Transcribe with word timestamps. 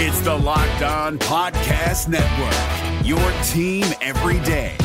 It's 0.00 0.20
the 0.20 0.32
Locked 0.32 0.82
On 0.82 1.18
Podcast 1.18 2.06
Network, 2.06 3.04
your 3.04 3.18
team 3.42 3.84
every 4.00 4.38
day. 4.46 4.76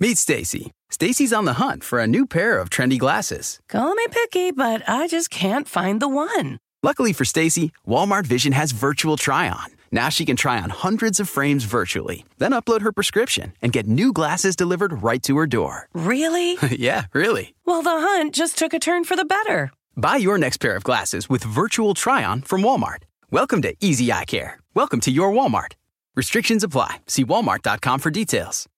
Meet 0.00 0.18
Stacy. 0.18 0.72
Stacy's 0.90 1.32
on 1.32 1.44
the 1.44 1.52
hunt 1.52 1.84
for 1.84 2.00
a 2.00 2.08
new 2.08 2.26
pair 2.26 2.58
of 2.58 2.70
trendy 2.70 2.98
glasses. 2.98 3.60
Call 3.68 3.94
me 3.94 4.04
picky, 4.10 4.50
but 4.50 4.82
I 4.88 5.06
just 5.06 5.30
can't 5.30 5.68
find 5.68 6.02
the 6.02 6.08
one. 6.08 6.58
Luckily 6.82 7.12
for 7.12 7.24
Stacy, 7.24 7.70
Walmart 7.86 8.26
Vision 8.26 8.52
has 8.52 8.72
virtual 8.72 9.16
try 9.16 9.48
on. 9.48 9.66
Now 9.92 10.08
she 10.08 10.24
can 10.24 10.34
try 10.34 10.60
on 10.60 10.70
hundreds 10.70 11.20
of 11.20 11.28
frames 11.28 11.62
virtually, 11.62 12.24
then 12.38 12.50
upload 12.50 12.80
her 12.80 12.90
prescription 12.90 13.52
and 13.62 13.72
get 13.72 13.86
new 13.86 14.12
glasses 14.12 14.56
delivered 14.56 15.04
right 15.04 15.22
to 15.22 15.36
her 15.38 15.46
door. 15.46 15.88
Really? 15.92 16.58
yeah, 16.76 17.04
really. 17.12 17.54
Well, 17.64 17.82
the 17.82 17.90
hunt 17.90 18.34
just 18.34 18.58
took 18.58 18.74
a 18.74 18.80
turn 18.80 19.04
for 19.04 19.14
the 19.14 19.24
better. 19.24 19.70
Buy 19.98 20.14
your 20.14 20.38
next 20.38 20.58
pair 20.58 20.76
of 20.76 20.84
glasses 20.84 21.28
with 21.28 21.42
virtual 21.42 21.92
try 21.92 22.22
on 22.22 22.40
from 22.42 22.62
Walmart. 22.62 23.02
Welcome 23.32 23.60
to 23.62 23.74
Easy 23.80 24.12
Eye 24.12 24.26
Care. 24.26 24.60
Welcome 24.72 25.00
to 25.00 25.10
your 25.10 25.32
Walmart. 25.32 25.72
Restrictions 26.14 26.62
apply. 26.62 26.98
See 27.08 27.24
walmart.com 27.24 27.98
for 27.98 28.10
details. 28.12 28.68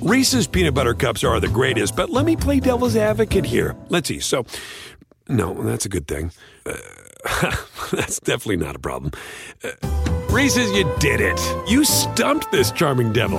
Reese's 0.00 0.48
peanut 0.48 0.74
butter 0.74 0.94
cups 0.94 1.22
are 1.22 1.38
the 1.38 1.46
greatest, 1.46 1.94
but 1.94 2.10
let 2.10 2.24
me 2.24 2.34
play 2.34 2.58
devil's 2.58 2.96
advocate 2.96 3.44
here. 3.44 3.76
Let's 3.88 4.08
see. 4.08 4.18
So, 4.18 4.44
no, 5.28 5.54
that's 5.54 5.86
a 5.86 5.88
good 5.88 6.08
thing. 6.08 6.32
Uh, 6.66 6.74
that's 7.92 8.18
definitely 8.18 8.56
not 8.56 8.74
a 8.74 8.80
problem. 8.80 9.12
Uh, 9.62 9.70
Reese's, 10.30 10.72
you 10.72 10.92
did 10.98 11.20
it. 11.20 11.40
You 11.68 11.84
stumped 11.84 12.50
this 12.50 12.72
charming 12.72 13.12
devil. 13.12 13.38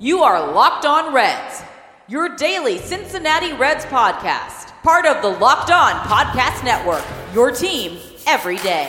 You 0.00 0.24
are 0.24 0.52
Locked 0.52 0.84
On 0.84 1.14
Reds, 1.14 1.62
your 2.08 2.36
daily 2.36 2.78
Cincinnati 2.78 3.52
Reds 3.52 3.84
podcast, 3.86 4.68
part 4.84 5.06
of 5.06 5.22
the 5.22 5.28
Locked 5.28 5.72
On 5.72 5.92
Podcast 6.06 6.62
Network, 6.62 7.04
your 7.34 7.50
team 7.50 7.98
every 8.28 8.58
day. 8.58 8.88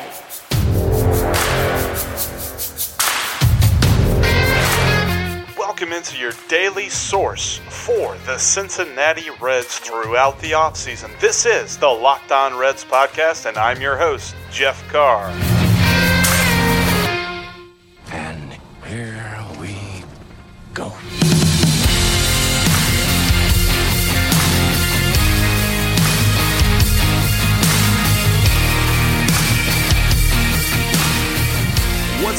Welcome 5.58 5.94
into 5.94 6.20
your 6.20 6.34
daily 6.48 6.90
source 6.90 7.58
for 7.70 8.16
the 8.28 8.38
Cincinnati 8.38 9.32
Reds 9.42 9.80
throughout 9.80 10.40
the 10.40 10.52
offseason. 10.52 11.20
This 11.20 11.48
is 11.48 11.78
the 11.78 11.88
Locked 11.88 12.32
On 12.32 12.56
Reds 12.56 12.86
podcast, 12.86 13.48
and 13.48 13.58
I'm 13.58 13.82
your 13.82 13.98
host, 13.98 14.36
Jeff 14.52 14.88
Carr. 14.90 15.57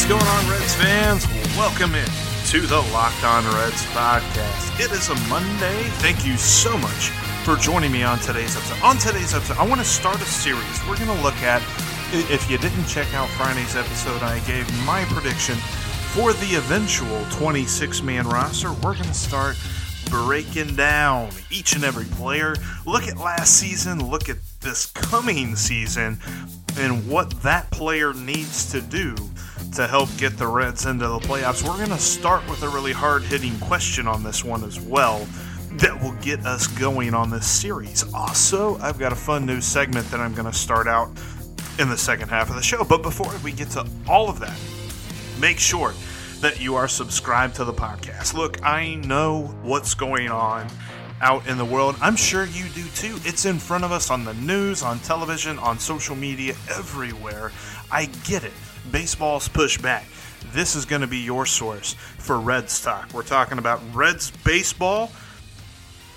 Going 0.09 0.23
on, 0.23 0.51
Reds 0.51 0.75
fans? 0.75 1.27
Welcome 1.55 1.95
in 1.95 2.09
to 2.47 2.61
the 2.63 2.81
Locked 2.95 3.25
On 3.25 3.45
Reds 3.57 3.85
podcast. 3.93 4.81
It 4.81 4.91
is 4.91 5.11
a 5.11 5.15
Monday. 5.29 5.83
Thank 6.01 6.25
you 6.25 6.39
so 6.39 6.79
much 6.79 7.11
for 7.45 7.57
joining 7.57 7.93
me 7.93 8.05
on 8.05 8.19
today's 8.21 8.57
episode. 8.57 8.83
On 8.83 8.97
today's 8.97 9.35
episode, 9.35 9.59
I 9.59 9.67
want 9.67 9.83
to 9.83 9.87
start 9.87 10.17
a 10.17 10.25
series. 10.25 10.81
We're 10.89 10.97
going 10.97 11.15
to 11.15 11.23
look 11.23 11.37
at, 11.43 11.61
if 12.11 12.51
you 12.51 12.57
didn't 12.57 12.87
check 12.87 13.13
out 13.13 13.29
Friday's 13.29 13.77
episode, 13.77 14.23
I 14.23 14.39
gave 14.47 14.67
my 14.87 15.05
prediction 15.11 15.57
for 16.15 16.33
the 16.33 16.55
eventual 16.55 17.27
26 17.33 18.01
man 18.01 18.27
roster. 18.27 18.73
We're 18.73 18.95
going 18.95 19.05
to 19.09 19.13
start 19.13 19.59
breaking 20.09 20.75
down 20.75 21.29
each 21.51 21.75
and 21.75 21.85
every 21.85 22.07
player. 22.17 22.57
Look 22.87 23.03
at 23.09 23.19
last 23.19 23.57
season, 23.57 24.09
look 24.09 24.31
at 24.31 24.39
this 24.63 24.87
coming 24.87 25.55
season, 25.55 26.19
and 26.79 27.07
what 27.07 27.43
that 27.43 27.71
player 27.71 28.15
needs 28.15 28.73
to 28.73 28.81
do 28.81 29.15
to 29.75 29.87
help 29.87 30.09
get 30.17 30.37
the 30.37 30.47
Reds 30.47 30.87
into 30.87 31.07
the 31.07 31.19
playoffs. 31.19 31.63
We're 31.63 31.77
going 31.77 31.97
to 31.97 31.99
start 31.99 32.49
with 32.49 32.63
a 32.63 32.69
really 32.69 32.93
hard 32.93 33.23
hitting 33.23 33.59
question 33.61 34.07
on 34.07 34.23
this 34.23 34.45
one 34.45 34.65
as 34.65 34.81
well 34.81 35.27
that 35.73 36.03
will 36.03 36.15
get 36.23 36.45
us 36.47 36.67
going 36.67 37.15
on 37.15 37.31
this 37.31 37.47
series. 37.47 38.13
Also, 38.13 38.79
I've 38.79 38.99
got 38.99 39.13
a 39.13 39.17
fun 39.17 39.47
new 39.47 39.61
segment 39.61 40.11
that 40.11 40.21
I'm 40.21 40.35
going 40.35 40.51
to 40.51 40.57
start 40.57 40.89
out 40.89 41.11
in 41.79 41.89
the 41.89 41.97
second 41.97 42.29
half 42.29 42.49
of 42.51 42.57
the 42.57 42.63
show. 42.63 42.85
But 42.85 43.03
before 43.03 43.33
we 43.45 43.53
get 43.53 43.71
to 43.71 43.87
all 44.09 44.29
of 44.29 44.41
that, 44.41 44.59
make 45.39 45.59
sure 45.59 45.95
that 46.41 46.61
you 46.61 46.75
are 46.75 46.89
subscribed 46.89 47.57
to 47.57 47.65
the 47.65 47.73
podcast. 47.73 48.35
Look, 48.35 48.65
I 48.65 48.95
know 48.95 49.43
what's 49.63 49.95
going 49.95 50.31
on 50.31 50.69
out 51.21 51.47
in 51.47 51.59
the 51.59 51.65
world. 51.65 51.97
I'm 52.01 52.17
sure 52.17 52.45
you 52.45 52.69
do 52.71 52.85
too. 52.95 53.19
It's 53.25 53.45
in 53.45 53.59
front 53.59 53.85
of 53.85 53.93
us 53.93 54.11
on 54.11 54.25
the 54.25 54.35
news, 54.35 54.83
on 54.83 54.99
television, 55.01 55.59
on 55.59 55.79
social 55.79 56.17
media, 56.17 56.55
everywhere. 56.71 57.53
I 57.91 58.07
get 58.25 58.45
it. 58.45 58.53
Baseball's 58.91 59.49
Pushback. 59.49 60.05
This 60.53 60.77
is 60.77 60.85
going 60.85 61.03
to 61.03 61.07
be 61.07 61.19
your 61.19 61.47
source 61.47 61.93
for 61.93 62.41
Red 62.41 62.71
Stock. 62.71 63.13
We're 63.13 63.23
talking 63.23 63.59
about 63.59 63.81
Reds 63.95 64.31
baseball 64.45 65.11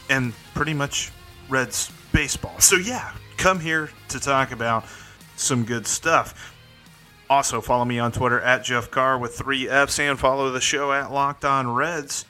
and 0.10 0.34
pretty 0.54 0.74
much 0.74 1.12
Reds 1.50 1.92
baseball. 2.12 2.60
So, 2.60 2.78
yeah, 2.78 3.14
come 3.38 3.60
here 3.60 3.90
to 4.10 4.20
talk 4.20 4.52
about 4.52 4.86
some 5.36 5.66
good 5.66 5.88
stuff. 5.88 6.56
Also, 7.30 7.62
follow 7.62 7.86
me 7.86 7.98
on 7.98 8.12
Twitter 8.12 8.40
at 8.42 8.64
Jeff 8.64 8.92
Carr 8.92 9.18
with 9.18 9.36
three 9.36 9.70
F's 9.70 10.00
and 10.00 10.20
follow 10.20 10.52
the 10.52 10.62
show 10.62 10.92
at 10.92 11.12
Locked 11.12 11.46
On 11.46 11.74
Reds 11.74 12.26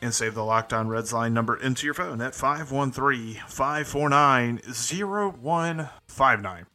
and 0.00 0.12
save 0.12 0.34
the 0.34 0.44
Locked 0.44 0.72
On 0.72 0.88
Reds 0.88 1.12
line 1.12 1.32
number 1.32 1.56
into 1.56 1.86
your 1.86 1.94
phone 1.94 2.20
at 2.20 2.34
513 2.34 3.34
549 3.46 4.60
0159. 4.66 6.66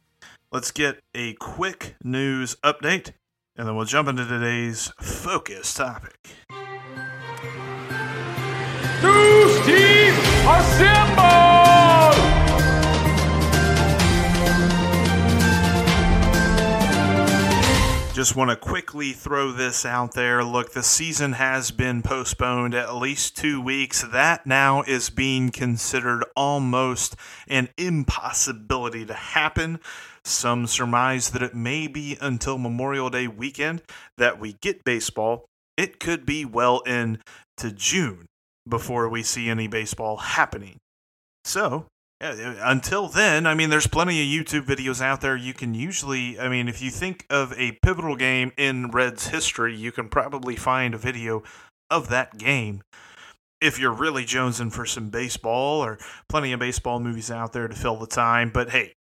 Let's 0.50 0.70
get 0.70 1.02
a 1.14 1.34
quick 1.34 1.96
news 2.02 2.56
update 2.64 3.12
and 3.54 3.68
then 3.68 3.76
we'll 3.76 3.84
jump 3.84 4.08
into 4.08 4.24
today's 4.24 4.90
focus 4.98 5.74
topic. 5.74 6.30
News 9.02 9.66
team 9.66 10.14
assemble! 10.48 11.68
Just 18.14 18.34
want 18.34 18.50
to 18.50 18.56
quickly 18.56 19.12
throw 19.12 19.52
this 19.52 19.84
out 19.84 20.14
there. 20.14 20.42
Look, 20.42 20.72
the 20.72 20.82
season 20.82 21.34
has 21.34 21.70
been 21.70 22.02
postponed 22.02 22.74
at 22.74 22.96
least 22.96 23.36
two 23.36 23.60
weeks. 23.60 24.02
That 24.02 24.44
now 24.44 24.82
is 24.82 25.08
being 25.08 25.50
considered 25.50 26.24
almost 26.34 27.14
an 27.46 27.68
impossibility 27.76 29.04
to 29.06 29.14
happen. 29.14 29.78
Some 30.28 30.66
surmise 30.66 31.30
that 31.30 31.42
it 31.42 31.54
may 31.54 31.86
be 31.86 32.18
until 32.20 32.58
Memorial 32.58 33.08
Day 33.08 33.26
weekend 33.26 33.82
that 34.18 34.38
we 34.38 34.56
get 34.60 34.84
baseball. 34.84 35.46
It 35.76 35.98
could 35.98 36.26
be 36.26 36.44
well 36.44 36.80
into 36.80 37.72
June 37.74 38.26
before 38.68 39.08
we 39.08 39.22
see 39.22 39.48
any 39.48 39.68
baseball 39.68 40.18
happening. 40.18 40.76
So, 41.44 41.86
until 42.20 43.08
then, 43.08 43.46
I 43.46 43.54
mean, 43.54 43.70
there's 43.70 43.86
plenty 43.86 44.20
of 44.20 44.46
YouTube 44.46 44.66
videos 44.66 45.00
out 45.00 45.22
there. 45.22 45.36
You 45.36 45.54
can 45.54 45.72
usually, 45.72 46.38
I 46.38 46.48
mean, 46.48 46.68
if 46.68 46.82
you 46.82 46.90
think 46.90 47.24
of 47.30 47.54
a 47.56 47.78
pivotal 47.82 48.16
game 48.16 48.52
in 48.58 48.90
Reds 48.90 49.28
history, 49.28 49.74
you 49.74 49.92
can 49.92 50.08
probably 50.08 50.56
find 50.56 50.94
a 50.94 50.98
video 50.98 51.42
of 51.90 52.08
that 52.10 52.36
game. 52.36 52.82
If 53.60 53.78
you're 53.78 53.92
really 53.92 54.24
jonesing 54.24 54.72
for 54.72 54.84
some 54.84 55.08
baseball, 55.08 55.82
or 55.82 55.98
plenty 56.28 56.52
of 56.52 56.60
baseball 56.60 57.00
movies 57.00 57.30
out 57.30 57.52
there 57.52 57.66
to 57.66 57.74
fill 57.74 57.96
the 57.96 58.06
time. 58.06 58.50
But 58.50 58.70
hey, 58.70 58.92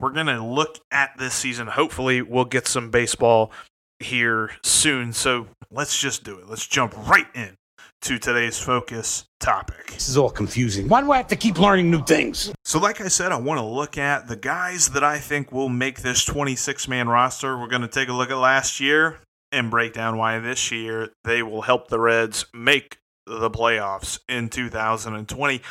we're 0.00 0.12
going 0.12 0.26
to 0.26 0.44
look 0.44 0.78
at 0.90 1.16
this 1.18 1.34
season. 1.34 1.66
Hopefully, 1.66 2.22
we'll 2.22 2.44
get 2.44 2.66
some 2.66 2.90
baseball 2.90 3.52
here 4.00 4.50
soon. 4.62 5.12
So 5.12 5.48
let's 5.70 5.98
just 5.98 6.24
do 6.24 6.38
it. 6.38 6.48
Let's 6.48 6.66
jump 6.66 6.96
right 7.08 7.26
in 7.34 7.56
to 8.02 8.18
today's 8.18 8.58
focus 8.58 9.24
topic. 9.40 9.86
This 9.86 10.08
is 10.08 10.18
all 10.18 10.30
confusing. 10.30 10.88
Why 10.88 11.00
do 11.00 11.10
I 11.12 11.16
have 11.16 11.28
to 11.28 11.36
keep 11.36 11.58
learning 11.58 11.90
new 11.90 12.04
things? 12.04 12.52
So, 12.64 12.78
like 12.78 13.00
I 13.00 13.08
said, 13.08 13.32
I 13.32 13.38
want 13.38 13.58
to 13.58 13.64
look 13.64 13.96
at 13.96 14.28
the 14.28 14.36
guys 14.36 14.90
that 14.90 15.02
I 15.02 15.18
think 15.18 15.52
will 15.52 15.70
make 15.70 16.02
this 16.02 16.24
26 16.24 16.86
man 16.88 17.08
roster. 17.08 17.58
We're 17.58 17.68
going 17.68 17.82
to 17.82 17.88
take 17.88 18.08
a 18.08 18.12
look 18.12 18.30
at 18.30 18.36
last 18.36 18.78
year 18.78 19.20
and 19.52 19.70
break 19.70 19.94
down 19.94 20.18
why 20.18 20.38
this 20.38 20.70
year 20.70 21.10
they 21.24 21.42
will 21.42 21.62
help 21.62 21.88
the 21.88 22.00
Reds 22.00 22.44
make 22.52 22.98
the 23.26 23.50
playoffs 23.50 24.18
in 24.28 24.50
2020. 24.50 25.62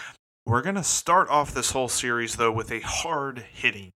We're 0.45 0.62
going 0.62 0.75
to 0.75 0.83
start 0.83 1.30
off 1.30 1.53
this 1.53 1.71
whole 1.71 1.88
series, 1.88 2.36
though, 2.36 2.51
with 2.51 2.71
a 2.71 2.80
hard 2.80 3.45
hitting 3.53 3.92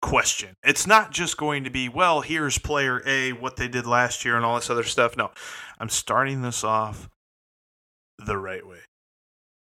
question. 0.00 0.54
It's 0.62 0.86
not 0.86 1.10
just 1.10 1.36
going 1.36 1.64
to 1.64 1.70
be, 1.70 1.88
well, 1.88 2.20
here's 2.20 2.58
player 2.58 3.02
A, 3.06 3.32
what 3.32 3.56
they 3.56 3.68
did 3.68 3.86
last 3.86 4.24
year, 4.24 4.36
and 4.36 4.44
all 4.44 4.56
this 4.56 4.70
other 4.70 4.84
stuff. 4.84 5.16
No, 5.16 5.30
I'm 5.78 5.88
starting 5.88 6.42
this 6.42 6.64
off 6.64 7.08
the 8.18 8.36
right 8.36 8.66
way, 8.66 8.80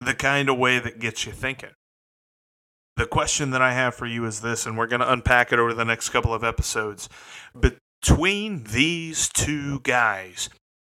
the 0.01 0.15
kind 0.15 0.49
of 0.49 0.59
way 0.59 0.79
that 0.79 0.99
gets 0.99 1.27
you 1.27 1.33
thinking. 1.33 1.71
The 2.97 3.07
question 3.07 3.51
that 3.51 3.63
I 3.63 3.73
have 3.73 3.95
for 3.95 4.07
you 4.07 4.25
is 4.25 4.41
this, 4.41 4.67
and 4.67 4.79
we're 4.79 4.87
going 4.87 5.01
to 5.01 5.13
unpack 5.13 5.53
it 5.53 5.59
over 5.59 5.75
the 5.75 5.85
next 5.85 6.11
couple 6.11 6.33
of 6.33 6.45
episodes. 6.45 7.09
Between 7.59 8.65
these 8.65 9.29
two 9.29 9.81
guys, 9.81 10.49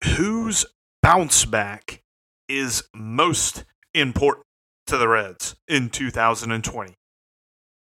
whose 0.04 0.66
bounce 1.02 1.46
back 1.46 2.02
is 2.48 2.84
most 2.94 3.66
important? 3.96 4.44
to 4.88 4.98
the 4.98 5.08
Reds 5.08 5.56
in 5.68 5.90
2020. 5.90 6.94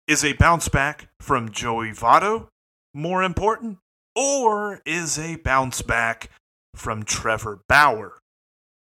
Is 0.08 0.24
a 0.24 0.32
bounce 0.32 0.68
back 0.68 1.10
from 1.20 1.50
Joey 1.50 1.90
Votto 1.90 2.46
more 2.94 3.22
important, 3.22 3.76
or 4.16 4.80
is 4.86 5.18
a 5.18 5.36
bounce 5.36 5.82
back 5.82 6.30
from 6.74 7.02
Trevor 7.02 7.60
Bauer 7.68 8.18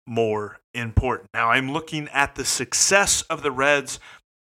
more 0.07 0.59
important? 0.75 1.31
Now, 1.33 1.49
I'm 1.49 1.73
looking 1.73 2.07
at 2.09 2.35
the 2.35 2.45
success 2.45 3.23
of 3.23 3.43
the 3.43 3.51
Reds 3.51 3.99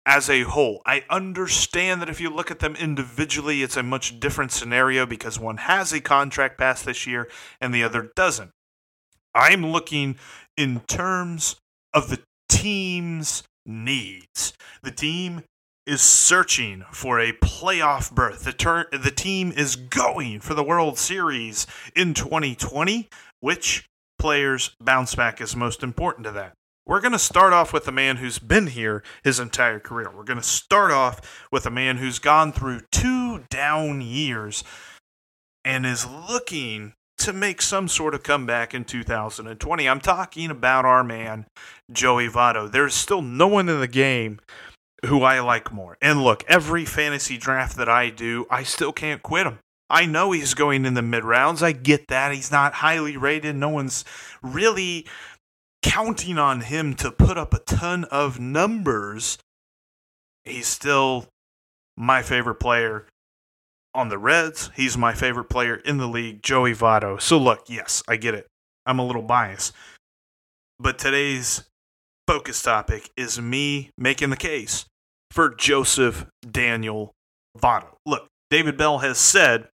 as 0.05 0.29
a 0.29 0.43
whole. 0.43 0.83
I 0.85 1.05
understand 1.09 2.03
that 2.03 2.11
if 2.11 2.21
you 2.21 2.31
look 2.31 2.51
at 2.51 2.59
them 2.59 2.75
individually, 2.75 3.63
it's 3.63 3.77
a 3.77 3.85
much 3.85 4.19
different 4.19 4.51
scenario 4.51 5.07
because 5.07 5.39
one 5.39 5.59
has 5.59 5.93
a 5.93 6.01
contract 6.01 6.59
pass 6.59 6.83
this 6.83 7.07
year 7.07 7.29
and 7.61 7.73
the 7.73 7.85
other 7.85 8.11
doesn't. 8.17 8.51
I'm 9.37 9.65
looking 9.67 10.17
in 10.57 10.81
terms 10.89 11.55
of 11.95 12.11
the 12.11 12.19
team's 12.49 13.45
needs. 13.65 14.53
The 14.83 14.91
team 14.91 15.45
is 15.87 16.01
searching 16.01 16.85
for 16.91 17.21
a 17.21 17.33
playoff 17.33 18.13
berth. 18.13 18.45
The, 18.45 18.53
ter- 18.53 18.89
the 18.91 19.11
team 19.11 19.53
is 19.53 19.77
going 19.77 20.41
for 20.41 20.55
the 20.55 20.65
World 20.65 20.99
Series 20.99 21.67
in 21.95 22.15
2020. 22.15 23.09
Which 23.41 23.87
players' 24.19 24.75
bounce 24.81 25.15
back 25.15 25.41
is 25.41 25.55
most 25.55 25.83
important 25.83 26.25
to 26.25 26.33
that? 26.33 26.55
We're 26.87 27.01
going 27.01 27.13
to 27.13 27.19
start 27.19 27.53
off 27.53 27.73
with 27.73 27.89
a 27.89 27.93
man 27.93 28.17
who's 28.17 28.39
been 28.39 28.69
here 28.69 29.03
his 29.25 29.41
entire 29.41 29.81
career. 29.81 30.11
We're 30.15 30.25
going 30.25 30.39
to 30.39 30.45
start 30.45 30.93
off 30.93 31.49
with 31.51 31.67
a 31.67 31.71
man 31.71 31.97
who's 31.97 32.19
gone 32.19 32.53
through 32.53 32.83
two 32.93 33.45
down 33.51 34.01
years 34.01 34.63
and 35.65 35.85
is 35.85 36.07
looking 36.07 36.95
to 37.19 37.33
make 37.33 37.61
some 37.61 37.89
sort 37.89 38.15
of 38.15 38.23
comeback 38.23 38.73
in 38.75 38.85
2020. 38.85 39.89
I'm 39.89 40.01
talking 40.01 40.51
about 40.51 40.85
our 40.85 41.03
man, 41.03 41.47
Joey 41.91 42.29
Votto. 42.29 42.71
There's 42.71 42.95
still 42.95 43.23
no 43.23 43.49
one 43.49 43.69
in 43.69 43.81
the 43.81 43.89
game 43.89 44.39
who 45.05 45.23
I 45.23 45.41
like 45.41 45.73
more. 45.73 45.97
And 46.01 46.23
look, 46.23 46.45
every 46.49 46.85
fantasy 46.85 47.37
draft 47.37 47.77
that 47.77 47.89
I 47.89 48.11
do, 48.11 48.47
I 48.51 48.63
still 48.63 48.93
can't 48.93 49.23
quit 49.23 49.47
him. 49.47 49.59
I 49.89 50.07
know 50.07 50.33
he's 50.33 50.55
going 50.55 50.85
in 50.85 50.95
the 50.95 51.03
mid 51.03 51.25
rounds. 51.25 51.63
I 51.63 51.73
get 51.73 52.09
that. 52.09 52.35
He's 52.35 52.51
not 52.51 52.75
highly 52.75 53.17
rated. 53.17 53.55
No 53.55 53.69
one's 53.69 54.05
really 54.43 55.07
counting 55.83 56.39
on 56.39 56.63
him 56.63 56.95
to 56.95 57.13
put 57.13 57.39
up 57.39 57.55
a 57.55 57.61
ton 57.61 58.05
of 58.05 58.41
numbers. 58.41 59.39
He's 60.45 60.67
still 60.67 61.27
my 61.97 62.23
favorite 62.23 62.57
player 62.57 63.07
on 63.95 64.09
the 64.09 64.19
Reds. 64.19 64.71
He's 64.75 64.99
my 64.99 65.15
favorite 65.15 65.49
player 65.49 65.77
in 65.77 65.99
the 65.99 66.09
league, 66.09 66.43
Joey 66.43 66.75
Votto. 66.75 67.21
So, 67.21 67.39
look, 67.39 67.65
yes, 67.69 68.03
I 68.09 68.17
get 68.17 68.35
it. 68.35 68.47
I'm 68.85 68.99
a 68.99 69.07
little 69.07 69.23
biased. 69.23 69.73
But 70.79 70.99
today's 70.99 71.65
focus 72.27 72.61
topic 72.63 73.11
is 73.17 73.41
me 73.41 73.91
making 73.97 74.31
the 74.31 74.37
case 74.37 74.87
for 75.31 75.55
Joseph 75.55 76.27
Daniel 76.49 77.13
Votto. 77.59 77.95
Look, 78.05 78.27
David 78.51 78.77
Bell 78.77 78.99
has 78.99 79.19
said 79.19 79.69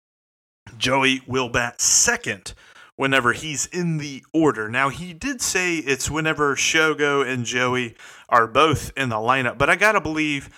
Joey 0.77 1.21
will 1.27 1.49
bat 1.49 1.81
second 1.81 2.53
whenever 2.95 3.33
he's 3.33 3.65
in 3.67 3.97
the 3.97 4.23
order. 4.33 4.67
Now, 4.67 4.89
he 4.89 5.13
did 5.13 5.41
say 5.41 5.77
it's 5.77 6.11
whenever 6.11 6.55
Shogo 6.55 7.25
and 7.25 7.45
Joey 7.45 7.95
are 8.27 8.47
both 8.47 8.91
in 8.97 9.09
the 9.09 9.15
lineup, 9.15 9.57
but 9.57 9.69
I 9.69 9.75
got 9.75 9.93
to 9.93 10.01
believe 10.01 10.49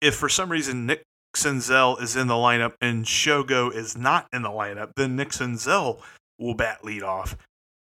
if 0.00 0.14
for 0.14 0.28
some 0.28 0.50
reason 0.50 0.86
Nick 0.86 1.02
Senzel 1.36 2.00
is 2.00 2.16
in 2.16 2.26
the 2.26 2.34
lineup 2.34 2.74
and 2.80 3.04
Shogo 3.04 3.72
is 3.72 3.96
not 3.96 4.26
in 4.32 4.42
the 4.42 4.48
lineup, 4.50 4.92
then 4.96 5.16
Nick 5.16 5.30
Senzel 5.30 6.00
will 6.38 6.54
bat 6.54 6.84
lead 6.84 7.02
off. 7.02 7.36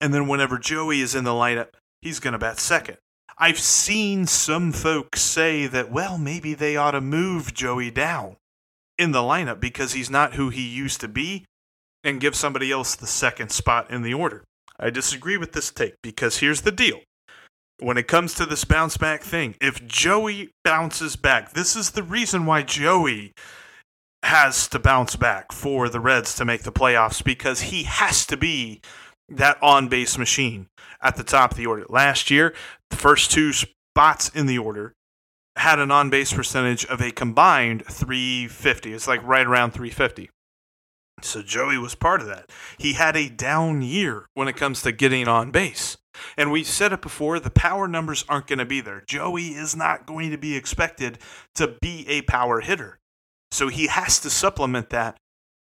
And 0.01 0.13
then 0.13 0.29
whenever 0.29 0.59
Joey 0.59 1.01
is 1.01 1.15
in 1.15 1.25
the 1.25 1.31
lineup, 1.31 1.69
he's 2.03 2.21
going 2.21 2.33
to 2.33 2.39
bat 2.39 2.59
second. 2.59 2.99
I've 3.37 3.59
seen 3.59 4.27
some 4.27 4.73
folks 4.73 5.21
say 5.21 5.67
that, 5.67 5.91
well, 5.91 6.19
maybe 6.19 6.55
they 6.55 6.77
ought 6.77 6.93
to 6.93 7.01
move 7.01 7.53
Joey 7.53 7.91
down 7.91 8.37
in 8.97 9.13
the 9.13 9.21
lineup 9.21 9.61
because 9.61 9.93
he's 9.93 10.11
not 10.11 10.35
who 10.35 10.51
he 10.51 10.63
used 10.63 11.01
to 11.01 11.09
be 11.09 11.45
and 12.05 12.21
give 12.21 12.37
somebody 12.37 12.71
else 12.71 12.95
the 12.95 13.07
second 13.07 13.51
spot 13.51 13.91
in 13.91 14.03
the 14.03 14.15
order. 14.15 14.45
I 14.79 14.91
disagree 14.91 15.37
with 15.37 15.53
this 15.53 15.71
take 15.71 15.95
because 16.03 16.39
here's 16.39 16.63
the 16.63 16.73
deal. 16.73 17.01
When 17.81 17.99
it 17.99 18.07
comes 18.07 18.35
to 18.35 18.47
this 18.47 18.65
bounce 18.65 18.97
back 18.97 19.23
thing, 19.23 19.57
if 19.61 19.85
Joey 19.85 20.51
bounces 20.63 21.17
back, 21.17 21.53
this 21.53 21.75
is 21.75 21.91
the 21.91 22.05
reason 22.05 22.47
why 22.47 22.63
Joey 22.63 23.33
has 24.23 24.69
to 24.69 24.79
bounce 24.79 25.17
back 25.17 25.53
for 25.53 25.89
the 25.89 26.01
Reds 26.01 26.35
to 26.37 26.45
make 26.45 26.63
the 26.63 26.73
playoffs 26.73 27.23
because 27.23 27.63
he 27.63 27.83
has 27.83 28.25
to 28.27 28.37
be 28.37 28.81
that 29.29 29.63
on 29.63 29.89
base 29.89 30.19
machine 30.19 30.67
at 31.03 31.17
the 31.17 31.25
top 31.25 31.53
of 31.53 31.57
the 31.57 31.67
order. 31.67 31.87
Last 31.89 32.31
year, 32.31 32.55
the 32.91 32.97
first 32.97 33.31
two 33.31 33.53
spots 33.53 34.29
in 34.31 34.47
the 34.47 34.59
order 34.59 34.93
had 35.57 35.79
an 35.79 35.91
on 35.91 36.11
base 36.11 36.33
percentage 36.33 36.85
of 36.87 37.01
a 37.01 37.11
combined 37.11 37.85
350. 37.87 38.93
It's 38.93 39.09
like 39.09 39.23
right 39.23 39.47
around 39.47 39.71
350. 39.71 40.31
So 41.23 41.43
Joey 41.43 41.79
was 41.79 41.95
part 41.95 42.21
of 42.21 42.27
that. 42.27 42.51
He 42.77 42.95
had 42.95 43.17
a 43.17 43.29
down 43.29 43.83
year 43.83 44.27
when 44.35 44.49
it 44.49 44.57
comes 44.57 44.83
to 44.83 44.93
getting 44.93 45.29
on 45.29 45.53
base. 45.53 45.97
And 46.37 46.53
we 46.53 46.65
said 46.65 46.93
it 46.93 47.03
before, 47.03 47.41
the 47.41 47.51
power 47.51 47.89
numbers 47.89 48.25
aren't 48.29 48.47
going 48.47 48.59
to 48.59 48.65
be 48.65 48.81
there. 48.81 49.03
Joey 49.07 49.49
is 49.49 49.75
not 49.75 50.07
going 50.07 50.31
to 50.31 50.39
be 50.39 50.57
expected 50.57 51.19
to 51.55 51.77
be 51.81 52.07
a 52.09 52.23
power 52.23 52.61
hitter. 52.61 52.99
So 53.51 53.69
he 53.69 53.87
has 53.87 54.19
to 54.21 54.31
supplement 54.31 54.91
that 54.91 55.17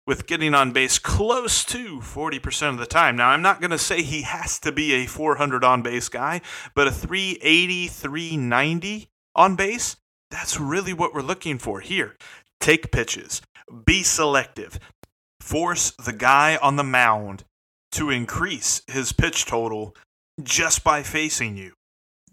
with 0.07 0.25
getting 0.25 0.53
on 0.53 0.71
base 0.71 0.97
close 0.99 1.63
to 1.65 1.99
40% 1.99 2.69
of 2.69 2.77
the 2.77 2.85
time. 2.85 3.15
Now, 3.15 3.29
I'm 3.29 3.41
not 3.41 3.61
going 3.61 3.71
to 3.71 3.77
say 3.77 4.01
he 4.01 4.23
has 4.23 4.59
to 4.59 4.71
be 4.71 4.93
a 4.93 5.05
400 5.05 5.63
on 5.63 5.81
base 5.81 6.09
guy, 6.09 6.41
but 6.75 6.87
a 6.87 6.91
380, 6.91 7.87
390 7.87 9.09
on 9.35 9.55
base, 9.55 9.97
that's 10.29 10.59
really 10.59 10.93
what 10.93 11.13
we're 11.13 11.21
looking 11.21 11.59
for 11.59 11.81
here. 11.81 12.15
Take 12.59 12.91
pitches, 12.91 13.41
be 13.85 14.03
selective, 14.03 14.79
force 15.39 15.91
the 15.91 16.13
guy 16.13 16.57
on 16.61 16.75
the 16.75 16.83
mound 16.83 17.43
to 17.93 18.09
increase 18.09 18.81
his 18.87 19.11
pitch 19.11 19.45
total 19.45 19.95
just 20.41 20.83
by 20.83 21.03
facing 21.03 21.57
you. 21.57 21.73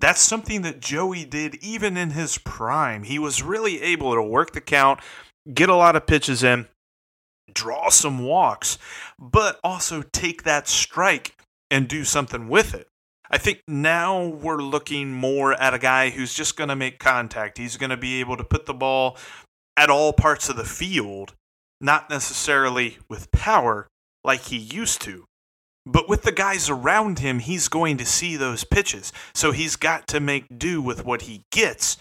That's 0.01 0.21
something 0.21 0.63
that 0.63 0.81
Joey 0.81 1.25
did 1.25 1.57
even 1.57 1.97
in 1.97 2.11
his 2.11 2.39
prime. 2.39 3.03
He 3.03 3.19
was 3.19 3.43
really 3.43 3.83
able 3.83 4.15
to 4.15 4.23
work 4.23 4.53
the 4.53 4.61
count, 4.61 5.01
get 5.53 5.69
a 5.69 5.75
lot 5.75 5.97
of 5.97 6.07
pitches 6.07 6.45
in, 6.45 6.69
draw 7.59 7.89
some 7.89 8.25
walks, 8.25 8.79
but 9.19 9.59
also 9.65 10.03
take 10.13 10.45
that 10.45 10.69
strike 10.69 11.35
and 11.71 11.89
do 11.89 12.05
something 12.05 12.49
with 12.49 12.75
it. 12.75 12.87
I 13.31 13.39
think 13.39 13.63
now 13.67 14.25
we're 14.25 14.63
looking 14.63 15.13
more 15.13 15.53
at 15.61 15.75
a 15.75 15.79
guy 15.79 16.11
who's 16.11 16.33
just 16.33 16.57
going 16.57 16.69
to 16.69 16.77
make 16.77 16.99
contact. 16.99 17.59
He's 17.59 17.77
going 17.77 17.91
to 17.91 17.97
be 17.97 18.21
able 18.21 18.37
to 18.37 18.45
put 18.45 18.67
the 18.67 18.75
ball 18.75 19.19
at 19.77 19.91
all 19.91 20.13
parts 20.13 20.49
of 20.49 20.57
the 20.57 20.65
field, 20.65 21.35
not 21.81 22.09
necessarily 22.09 22.99
with 23.11 23.31
power 23.33 23.87
like 24.25 24.43
he 24.43 24.57
used 24.57 25.03
to. 25.03 25.25
But 25.85 26.09
with 26.09 26.23
the 26.23 26.33
guys 26.33 26.71
around 26.71 27.19
him, 27.19 27.39
he's 27.39 27.69
going 27.69 27.97
to 27.99 28.07
see 28.07 28.37
those 28.37 28.65
pitches. 28.65 29.13
So 29.35 29.53
he's 29.53 29.77
got 29.77 30.07
to 30.09 30.21
make 30.21 30.59
do 30.59 30.81
with 30.81 31.05
what 31.05 31.23
he 31.23 31.43
gets. 31.51 31.99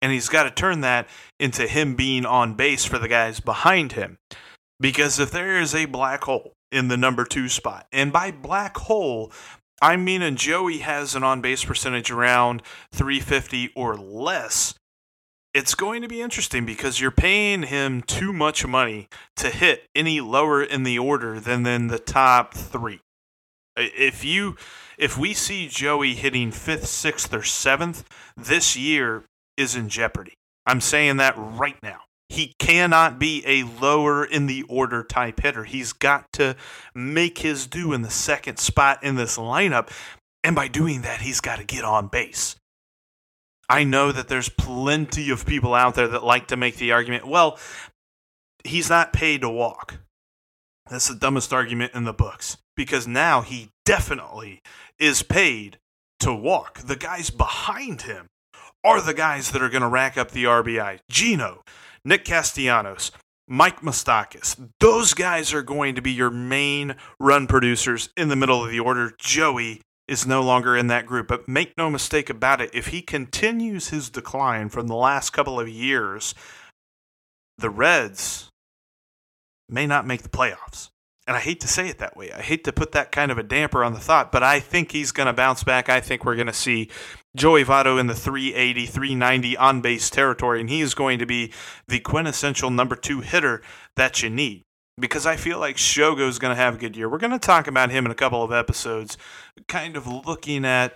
And 0.00 0.10
he's 0.10 0.28
got 0.28 0.42
to 0.42 0.50
turn 0.50 0.80
that 0.80 1.08
into 1.38 1.66
him 1.68 1.94
being 1.94 2.26
on 2.26 2.54
base 2.54 2.84
for 2.84 2.98
the 2.98 3.06
guys 3.06 3.38
behind 3.38 3.92
him. 3.92 4.18
Because 4.80 5.18
if 5.18 5.30
there 5.30 5.60
is 5.60 5.74
a 5.74 5.84
black 5.84 6.24
hole 6.24 6.52
in 6.70 6.88
the 6.88 6.96
number 6.96 7.24
two 7.24 7.48
spot, 7.48 7.86
and 7.92 8.12
by 8.12 8.30
black 8.30 8.76
hole, 8.76 9.30
I 9.80 9.96
mean, 9.96 10.22
and 10.22 10.38
Joey 10.38 10.78
has 10.78 11.14
an 11.14 11.24
on 11.24 11.40
base 11.40 11.64
percentage 11.64 12.10
around 12.10 12.62
350 12.92 13.72
or 13.74 13.96
less. 13.96 14.74
It's 15.52 15.74
going 15.74 16.00
to 16.02 16.08
be 16.08 16.22
interesting 16.22 16.64
because 16.64 17.00
you're 17.00 17.10
paying 17.10 17.64
him 17.64 18.00
too 18.02 18.32
much 18.32 18.66
money 18.66 19.08
to 19.36 19.50
hit 19.50 19.88
any 19.94 20.20
lower 20.20 20.62
in 20.62 20.84
the 20.84 20.98
order 20.98 21.38
than 21.40 21.64
than 21.64 21.88
the 21.88 21.98
top 21.98 22.54
three. 22.54 23.00
If 23.76 24.24
you, 24.24 24.56
if 24.98 25.18
we 25.18 25.34
see 25.34 25.68
Joey 25.68 26.14
hitting 26.14 26.52
fifth, 26.52 26.86
sixth, 26.86 27.34
or 27.34 27.42
seventh, 27.42 28.04
this 28.36 28.76
year 28.76 29.24
is 29.56 29.74
in 29.74 29.88
jeopardy. 29.88 30.34
I'm 30.64 30.80
saying 30.80 31.16
that 31.18 31.34
right 31.36 31.76
now. 31.82 32.02
He 32.32 32.54
cannot 32.58 33.18
be 33.18 33.42
a 33.46 33.62
lower 33.62 34.24
in 34.24 34.46
the 34.46 34.62
order 34.62 35.04
type 35.04 35.40
hitter. 35.42 35.64
He's 35.64 35.92
got 35.92 36.32
to 36.32 36.56
make 36.94 37.36
his 37.36 37.66
due 37.66 37.92
in 37.92 38.00
the 38.00 38.10
second 38.10 38.56
spot 38.56 39.04
in 39.04 39.16
this 39.16 39.36
lineup. 39.36 39.90
And 40.42 40.56
by 40.56 40.68
doing 40.68 41.02
that, 41.02 41.20
he's 41.20 41.42
got 41.42 41.58
to 41.58 41.64
get 41.64 41.84
on 41.84 42.08
base. 42.08 42.56
I 43.68 43.84
know 43.84 44.12
that 44.12 44.28
there's 44.28 44.48
plenty 44.48 45.28
of 45.28 45.44
people 45.44 45.74
out 45.74 45.94
there 45.94 46.08
that 46.08 46.24
like 46.24 46.46
to 46.48 46.56
make 46.56 46.76
the 46.76 46.92
argument, 46.92 47.28
well, 47.28 47.58
he's 48.64 48.88
not 48.88 49.12
paid 49.12 49.42
to 49.42 49.50
walk. 49.50 49.98
That's 50.88 51.08
the 51.08 51.14
dumbest 51.14 51.52
argument 51.52 51.92
in 51.94 52.04
the 52.04 52.14
books 52.14 52.56
because 52.74 53.06
now 53.06 53.42
he 53.42 53.68
definitely 53.84 54.62
is 54.98 55.22
paid 55.22 55.76
to 56.20 56.32
walk. 56.32 56.78
The 56.78 56.96
guys 56.96 57.28
behind 57.28 58.02
him 58.02 58.28
are 58.82 59.02
the 59.02 59.12
guys 59.12 59.50
that 59.50 59.60
are 59.60 59.68
going 59.68 59.82
to 59.82 59.88
rack 59.88 60.16
up 60.16 60.30
the 60.30 60.44
RBI. 60.44 61.00
Geno, 61.10 61.62
Nick 62.04 62.24
Castellanos, 62.24 63.10
Mike 63.48 63.80
Moustakas. 63.80 64.70
Those 64.80 65.14
guys 65.14 65.52
are 65.52 65.62
going 65.62 65.94
to 65.94 66.02
be 66.02 66.12
your 66.12 66.30
main 66.30 66.96
run 67.20 67.46
producers 67.46 68.08
in 68.16 68.28
the 68.28 68.36
middle 68.36 68.64
of 68.64 68.70
the 68.70 68.80
order. 68.80 69.12
Joey 69.18 69.82
is 70.08 70.26
no 70.26 70.42
longer 70.42 70.76
in 70.76 70.88
that 70.88 71.06
group. 71.06 71.28
But 71.28 71.48
make 71.48 71.76
no 71.76 71.90
mistake 71.90 72.28
about 72.28 72.60
it, 72.60 72.70
if 72.74 72.88
he 72.88 73.02
continues 73.02 73.88
his 73.88 74.10
decline 74.10 74.68
from 74.68 74.88
the 74.88 74.96
last 74.96 75.30
couple 75.30 75.58
of 75.58 75.68
years, 75.68 76.34
the 77.58 77.70
Reds 77.70 78.50
may 79.68 79.86
not 79.86 80.06
make 80.06 80.22
the 80.22 80.28
playoffs. 80.28 80.90
And 81.26 81.36
I 81.36 81.40
hate 81.40 81.60
to 81.60 81.68
say 81.68 81.88
it 81.88 81.98
that 81.98 82.16
way. 82.16 82.32
I 82.32 82.42
hate 82.42 82.64
to 82.64 82.72
put 82.72 82.92
that 82.92 83.12
kind 83.12 83.30
of 83.30 83.38
a 83.38 83.44
damper 83.44 83.84
on 83.84 83.94
the 83.94 84.00
thought, 84.00 84.32
but 84.32 84.42
I 84.42 84.58
think 84.58 84.90
he's 84.90 85.12
going 85.12 85.28
to 85.28 85.32
bounce 85.32 85.62
back. 85.62 85.88
I 85.88 86.00
think 86.00 86.24
we're 86.24 86.34
going 86.34 86.48
to 86.48 86.52
see 86.52 86.90
Joey 87.34 87.64
Votto 87.64 87.98
in 87.98 88.06
the 88.06 88.14
380, 88.14 88.86
390 88.86 89.56
on 89.56 89.80
base 89.80 90.10
territory, 90.10 90.60
and 90.60 90.68
he 90.68 90.80
is 90.80 90.94
going 90.94 91.18
to 91.18 91.26
be 91.26 91.52
the 91.88 92.00
quintessential 92.00 92.70
number 92.70 92.94
two 92.94 93.20
hitter 93.20 93.62
that 93.96 94.22
you 94.22 94.28
need. 94.30 94.62
Because 94.98 95.24
I 95.24 95.36
feel 95.36 95.58
like 95.58 95.76
Shogo 95.76 96.28
is 96.28 96.38
going 96.38 96.54
to 96.54 96.62
have 96.62 96.74
a 96.74 96.78
good 96.78 96.96
year. 96.96 97.08
We're 97.08 97.16
going 97.16 97.32
to 97.32 97.38
talk 97.38 97.66
about 97.66 97.90
him 97.90 98.04
in 98.04 98.12
a 98.12 98.16
couple 98.16 98.42
of 98.42 98.52
episodes, 98.52 99.16
kind 99.66 99.96
of 99.96 100.06
looking 100.06 100.66
at 100.66 100.94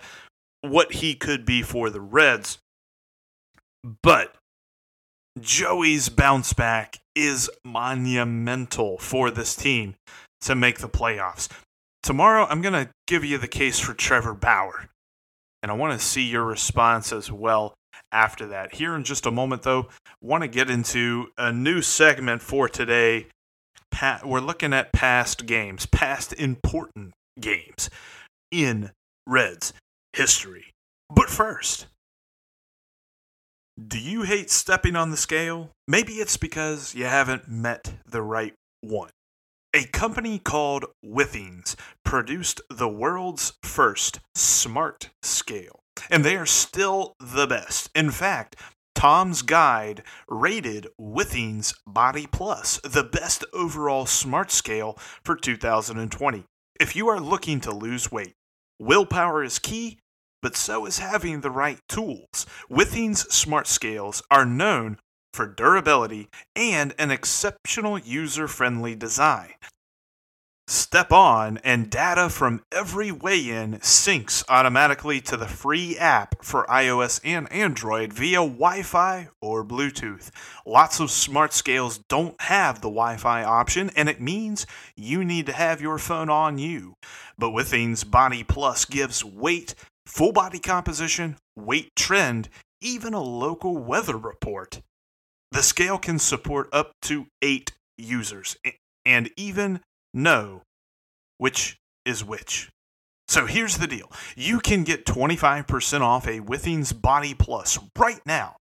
what 0.61 0.93
he 0.93 1.15
could 1.15 1.45
be 1.45 1.63
for 1.63 1.89
the 1.89 2.01
Reds. 2.01 2.59
But 4.03 4.35
Joey's 5.39 6.09
bounce 6.09 6.53
back 6.53 6.99
is 7.15 7.49
monumental 7.65 8.97
for 8.99 9.31
this 9.31 9.55
team 9.55 9.95
to 10.41 10.55
make 10.55 10.79
the 10.79 10.89
playoffs. 10.89 11.49
Tomorrow, 12.03 12.45
I'm 12.49 12.61
going 12.61 12.73
to 12.73 12.91
give 13.07 13.25
you 13.25 13.37
the 13.37 13.47
case 13.47 13.79
for 13.79 13.93
Trevor 13.93 14.33
Bauer, 14.33 14.89
and 15.67 15.71
I 15.73 15.75
want 15.75 15.99
to 15.99 16.05
see 16.05 16.23
your 16.23 16.45
response 16.45 17.11
as 17.11 17.29
well 17.29 17.73
after 18.13 18.47
that. 18.47 18.75
Here 18.75 18.95
in 18.95 19.03
just 19.03 19.25
a 19.25 19.31
moment, 19.31 19.63
though, 19.63 19.89
want 20.21 20.43
to 20.43 20.47
get 20.47 20.69
into 20.69 21.27
a 21.37 21.51
new 21.51 21.81
segment 21.81 22.41
for 22.41 22.69
today. 22.69 23.27
We're 24.23 24.39
looking 24.39 24.71
at 24.71 24.93
past 24.93 25.45
games, 25.45 25.85
past 25.85 26.31
important 26.31 27.15
games 27.37 27.89
in 28.49 28.91
Reds 29.27 29.73
history. 30.13 30.67
But 31.13 31.29
first, 31.29 31.87
do 33.77 33.99
you 33.99 34.21
hate 34.21 34.49
stepping 34.49 34.95
on 34.95 35.11
the 35.11 35.17
scale? 35.17 35.71
Maybe 35.85 36.13
it's 36.13 36.37
because 36.37 36.95
you 36.95 37.03
haven't 37.07 37.49
met 37.49 37.95
the 38.05 38.21
right 38.21 38.53
one. 38.79 39.09
A 39.77 39.85
company 39.85 40.39
called 40.39 40.85
Withings 41.05 41.75
produced 42.03 42.61
the 42.67 42.89
world's 42.89 43.53
first 43.61 44.19
smart 44.33 45.11
scale, 45.21 45.81
and 46.09 46.25
they 46.25 46.35
are 46.35 46.47
still 46.47 47.13
the 47.19 47.45
best. 47.45 47.91
In 47.93 48.09
fact, 48.09 48.55
Tom's 48.95 49.43
Guide 49.43 50.01
rated 50.27 50.87
Withings 50.99 51.75
Body 51.85 52.25
Plus 52.25 52.79
the 52.83 53.03
best 53.03 53.45
overall 53.53 54.07
smart 54.07 54.49
scale 54.49 54.97
for 55.23 55.35
2020. 55.35 56.45
If 56.79 56.95
you 56.95 57.07
are 57.09 57.19
looking 57.19 57.59
to 57.59 57.71
lose 57.71 58.11
weight, 58.11 58.33
willpower 58.79 59.43
is 59.43 59.59
key, 59.59 59.99
but 60.41 60.55
so 60.55 60.87
is 60.87 60.97
having 60.97 61.41
the 61.41 61.51
right 61.51 61.81
tools. 61.87 62.47
Withings 62.67 63.31
Smart 63.31 63.67
Scales 63.67 64.23
are 64.31 64.43
known 64.43 64.97
for 65.37 65.45
durability 65.45 66.27
and 66.55 66.95
an 66.97 67.11
exceptional 67.11 67.99
user 67.99 68.47
friendly 68.47 68.95
design. 68.95 69.53
Step 70.67 71.11
on, 71.11 71.59
and 71.59 71.91
data 71.91 72.27
from 72.27 72.61
every 72.71 73.11
weigh 73.11 73.51
in 73.51 73.75
syncs 73.75 74.43
automatically 74.49 75.21
to 75.21 75.37
the 75.37 75.47
free 75.47 75.95
app 75.95 76.43
for 76.43 76.65
iOS 76.65 77.21
and 77.23 77.49
Android 77.53 78.11
via 78.11 78.39
Wi 78.39 78.81
Fi 78.81 79.29
or 79.39 79.63
Bluetooth. 79.63 80.31
Lots 80.65 80.99
of 80.99 81.11
smart 81.11 81.53
scales 81.53 81.99
don't 82.09 82.41
have 82.41 82.81
the 82.81 82.89
Wi 82.89 83.15
Fi 83.15 83.43
option, 83.43 83.91
and 83.95 84.09
it 84.09 84.19
means 84.19 84.65
you 84.95 85.23
need 85.23 85.45
to 85.45 85.53
have 85.53 85.79
your 85.79 85.99
phone 85.99 86.31
on 86.31 86.57
you. 86.57 86.95
But 87.37 87.51
Withings 87.51 88.09
Body 88.09 88.43
Plus 88.43 88.85
gives 88.85 89.23
weight, 89.23 89.75
full 90.07 90.33
body 90.33 90.59
composition, 90.59 91.37
weight 91.55 91.95
trend, 91.95 92.49
even 92.81 93.13
a 93.13 93.21
local 93.21 93.77
weather 93.77 94.17
report. 94.17 94.81
The 95.51 95.63
scale 95.63 95.97
can 95.97 96.19
support 96.19 96.69
up 96.71 96.91
to 97.03 97.27
eight 97.41 97.71
users 97.97 98.57
and 99.05 99.29
even 99.37 99.81
know 100.13 100.61
which 101.37 101.77
is 102.05 102.23
which. 102.23 102.69
So 103.27 103.45
here's 103.45 103.77
the 103.77 103.87
deal 103.87 104.11
you 104.35 104.59
can 104.59 104.83
get 104.83 105.05
25% 105.05 106.01
off 106.01 106.27
a 106.27 106.39
Withings 106.39 106.99
Body 106.99 107.33
Plus 107.33 107.77
right 107.97 108.21
now 108.25 108.55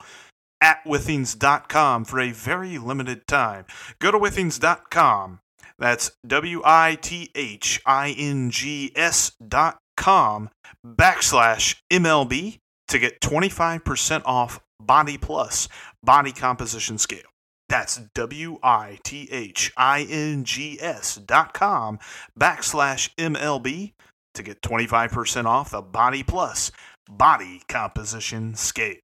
at 0.62 0.84
withings.com 0.86 2.06
for 2.06 2.20
a 2.20 2.32
very 2.32 2.78
limited 2.78 3.28
time. 3.28 3.66
Go 4.00 4.12
to 4.12 4.18
withings.com. 4.18 5.40
That's 5.78 6.12
W 6.26 6.62
I 6.64 6.98
T 7.02 7.32
H 7.36 7.82
I 7.86 8.16
N 8.18 8.50
G 8.50 8.92
S 8.96 9.34
dot 9.46 9.78
com 9.98 10.50
backslash 10.86 11.76
MLB 11.92 12.60
to 12.88 13.00
get 13.00 13.20
25% 13.22 14.22
off 14.26 14.62
Body 14.80 15.18
Plus 15.18 15.68
Body 16.06 16.32
Composition 16.32 16.98
Scale. 16.98 17.20
That's 17.68 17.98
W 18.14 18.60
I 18.62 19.00
T 19.04 19.28
H 19.32 19.74
I 19.76 20.06
N 20.10 20.44
G 20.44 20.78
S 20.80 21.16
dot 21.16 21.54
com 21.54 22.00
backslash 22.40 23.10
MLB 23.16 23.94
to 24.36 24.44
get 24.44 24.62
25% 24.62 25.46
off 25.46 25.72
the 25.72 25.82
Body 25.82 26.22
Plus 26.24 26.72
Body 27.10 27.62
Composition 27.68 28.56
Scale. 28.56 28.98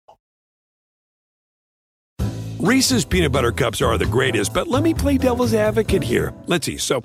Reese's 2.60 3.06
peanut 3.06 3.32
butter 3.32 3.52
cups 3.52 3.82
are 3.82 3.98
the 3.98 4.06
greatest, 4.06 4.54
but 4.54 4.68
let 4.68 4.84
me 4.84 4.94
play 4.94 5.18
devil's 5.18 5.56
advocate 5.56 6.04
here. 6.04 6.32
Let's 6.46 6.68
see. 6.68 6.78
So, 6.78 7.02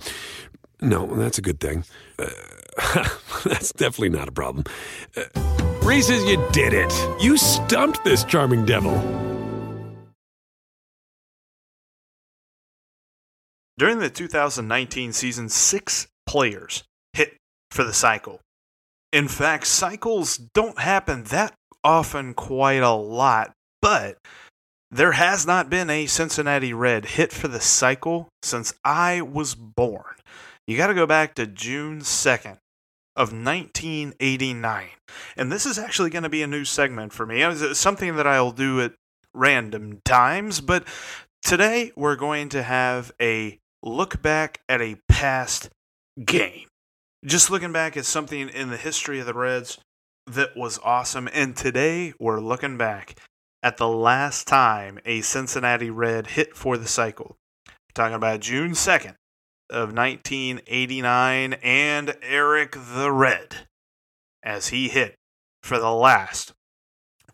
no, 0.82 1.06
that's 1.06 1.38
a 1.38 1.42
good 1.42 1.60
thing. 1.60 1.84
Uh, 2.18 2.28
that's 3.44 3.72
definitely 3.72 4.10
not 4.10 4.28
a 4.28 4.32
problem. 4.32 4.64
Uh, 5.16 5.22
Reese's, 5.82 6.22
you 6.24 6.44
did 6.52 6.74
it. 6.74 6.92
You 7.22 7.38
stumped 7.38 8.04
this 8.04 8.22
charming 8.24 8.66
devil. 8.66 8.92
During 13.78 13.98
the 13.98 14.08
2019 14.08 15.12
season, 15.12 15.50
six 15.50 16.06
players 16.26 16.84
hit 17.12 17.36
for 17.70 17.84
the 17.84 17.92
cycle. 17.92 18.40
In 19.12 19.28
fact, 19.28 19.66
cycles 19.66 20.38
don't 20.38 20.78
happen 20.78 21.24
that 21.24 21.52
often 21.84 22.32
quite 22.32 22.82
a 22.82 22.92
lot, 22.92 23.52
but 23.82 24.16
there 24.90 25.12
has 25.12 25.46
not 25.46 25.68
been 25.68 25.90
a 25.90 26.06
Cincinnati 26.06 26.72
Red 26.72 27.04
hit 27.04 27.32
for 27.32 27.48
the 27.48 27.60
cycle 27.60 28.28
since 28.42 28.72
I 28.82 29.20
was 29.20 29.54
born. 29.54 30.14
You 30.66 30.76
got 30.76 30.86
to 30.86 30.94
go 30.94 31.06
back 31.06 31.34
to 31.34 31.46
June 31.46 32.00
2nd 32.00 32.58
of 33.14 33.32
1989. 33.32 34.88
And 35.36 35.52
this 35.52 35.66
is 35.66 35.78
actually 35.78 36.10
going 36.10 36.22
to 36.22 36.28
be 36.28 36.42
a 36.42 36.46
new 36.46 36.64
segment 36.64 37.12
for 37.12 37.26
me. 37.26 37.42
It's 37.42 37.78
something 37.78 38.16
that 38.16 38.26
I'll 38.26 38.52
do 38.52 38.80
at 38.80 38.94
random 39.34 40.00
times, 40.04 40.60
but 40.60 40.84
today 41.42 41.92
we're 41.94 42.16
going 42.16 42.48
to 42.50 42.62
have 42.62 43.12
a 43.20 43.58
look 43.86 44.20
back 44.20 44.60
at 44.68 44.82
a 44.82 44.96
past 45.08 45.70
game. 46.24 46.66
Just 47.24 47.50
looking 47.50 47.72
back 47.72 47.96
at 47.96 48.04
something 48.04 48.48
in 48.48 48.70
the 48.70 48.76
history 48.76 49.20
of 49.20 49.26
the 49.26 49.34
Reds 49.34 49.78
that 50.26 50.56
was 50.56 50.80
awesome. 50.82 51.28
And 51.32 51.56
today 51.56 52.12
we're 52.18 52.40
looking 52.40 52.76
back 52.76 53.18
at 53.62 53.76
the 53.76 53.88
last 53.88 54.48
time 54.48 54.98
a 55.04 55.20
Cincinnati 55.20 55.88
Red 55.88 56.26
hit 56.28 56.56
for 56.56 56.76
the 56.76 56.88
cycle. 56.88 57.36
We're 57.68 57.94
talking 57.94 58.16
about 58.16 58.40
June 58.40 58.72
2nd 58.72 59.14
of 59.70 59.92
1989 59.92 61.54
and 61.54 62.16
Eric 62.22 62.72
the 62.72 63.12
Red 63.12 63.68
as 64.42 64.68
he 64.68 64.88
hit 64.88 65.14
for 65.62 65.78
the 65.78 65.92
last 65.92 66.52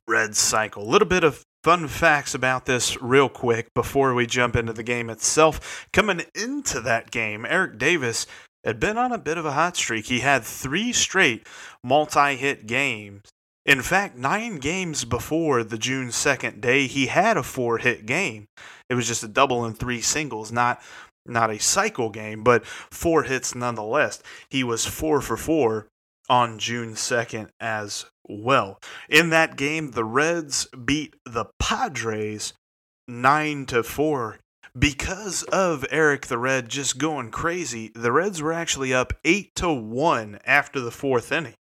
Red 0.06 0.37
cycle. 0.37 0.82
A 0.82 0.88
little 0.88 1.09
bit 1.09 1.25
of 1.25 1.44
Fun 1.62 1.87
facts 1.87 2.35
about 2.35 2.66
this, 2.66 3.00
real 3.00 3.28
quick, 3.28 3.73
before 3.73 4.14
we 4.14 4.26
jump 4.26 4.57
into 4.57 4.73
the 4.73 4.83
game 4.83 5.09
itself. 5.09 5.87
Coming 5.92 6.23
into 6.35 6.81
that 6.81 7.12
game, 7.12 7.47
Eric 7.49 7.78
Davis 7.78 8.26
had 8.64 8.81
been 8.81 8.99
on 8.99 9.12
a 9.12 9.19
bit 9.19 9.38
of 9.38 9.47
a 9.47 9.52
hot 9.52 9.76
streak. 9.76 10.07
He 10.07 10.21
had 10.21 10.42
three 10.42 10.92
straight 10.92 11.47
multi 11.85 12.35
hit 12.35 12.66
games. 12.66 13.23
In 13.64 13.81
fact, 13.81 14.16
nine 14.16 14.57
games 14.57 15.04
before 15.04 15.62
the 15.62 15.78
June 15.78 16.09
2nd 16.09 16.61
day, 16.61 16.88
he 16.88 17.07
had 17.07 17.37
a 17.37 17.45
four 17.45 17.78
hit 17.78 18.07
game. 18.07 18.47
It 18.90 18.95
was 18.95 19.07
just 19.07 19.23
a 19.23 19.28
double 19.28 19.64
and 19.64 19.78
three 19.78 20.00
singles, 20.00 20.50
not 20.50 20.83
not 21.25 21.52
a 21.52 21.61
cycle 21.61 22.11
game, 22.11 22.42
but 22.42 22.66
four 22.66 23.23
hits 23.23 23.54
nonetheless. 23.54 24.21
He 24.49 24.64
was 24.64 24.85
four 24.85 25.21
for 25.21 25.37
four 25.37 25.87
on 26.29 26.59
June 26.59 26.95
2nd 26.95 27.49
as 27.61 28.07
well. 28.29 28.79
In 29.09 29.31
that 29.31 29.57
game, 29.57 29.93
the 29.93 30.05
Reds 30.05 30.67
beat 30.85 31.14
the 31.25 31.47
Padres 31.59 32.52
9 33.09 33.67
to 33.67 33.83
4 33.83 34.38
because 34.79 35.43
of 35.45 35.85
Eric 35.91 36.26
the 36.26 36.38
Red 36.38 36.69
just 36.69 36.99
going 36.99 37.31
crazy. 37.31 37.91
The 37.95 38.12
Reds 38.12 38.41
were 38.41 38.52
actually 38.52 38.95
up 38.95 39.12
8 39.25 39.55
to 39.57 39.73
1 39.73 40.38
after 40.45 40.81
the 40.81 40.91
4th 40.91 41.33
inning. 41.33 41.55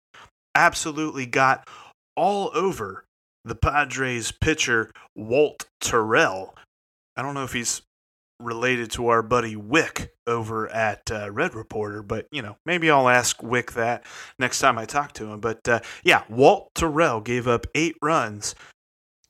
Absolutely 0.54 1.26
got 1.26 1.68
all 2.16 2.50
over 2.54 3.04
the 3.44 3.54
Padres 3.54 4.32
pitcher 4.32 4.90
Walt 5.14 5.66
Terrell. 5.80 6.54
I 7.16 7.22
don't 7.22 7.34
know 7.34 7.44
if 7.44 7.52
he's 7.52 7.82
related 8.40 8.90
to 8.92 9.08
our 9.08 9.22
buddy 9.22 9.56
Wick 9.56 10.14
over 10.26 10.68
at 10.68 11.10
uh, 11.10 11.30
Red 11.30 11.54
Reporter, 11.54 12.02
but 12.02 12.26
you 12.30 12.42
know, 12.42 12.56
maybe 12.64 12.90
I'll 12.90 13.08
ask 13.08 13.42
Wick 13.42 13.72
that 13.72 14.04
next 14.38 14.60
time 14.60 14.78
I 14.78 14.84
talk 14.84 15.12
to 15.14 15.32
him. 15.32 15.40
But 15.40 15.68
uh, 15.68 15.80
yeah, 16.04 16.22
Walt 16.28 16.74
Terrell 16.74 17.20
gave 17.20 17.48
up 17.48 17.66
eight 17.74 17.96
runs 18.02 18.54